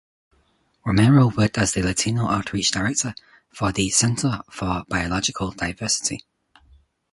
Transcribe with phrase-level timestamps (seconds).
[0.83, 3.13] Romero worked as the Latino outreach director
[3.51, 6.25] for the Center for Biological Diversity.